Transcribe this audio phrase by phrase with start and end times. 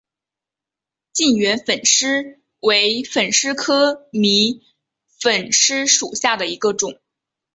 [1.13, 4.63] 近圆粉虱为粉虱科迷
[5.21, 6.99] 粉虱属下的一个种。